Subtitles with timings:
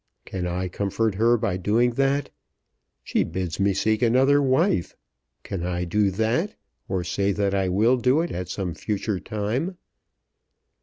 [0.25, 2.31] Can I comfort her by doing that?
[3.03, 4.95] She bids me seek another wife.
[5.43, 6.55] Can I do that;
[6.89, 9.77] or say that I will do it at some future time?